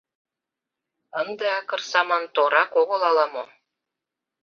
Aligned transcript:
Ынде 1.21 1.47
акырсаман 1.59 2.23
торак 2.35 2.71
огыл 2.81 3.01
ала-мо? 3.09 3.43